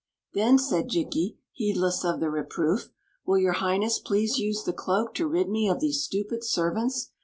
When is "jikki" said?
0.89-1.37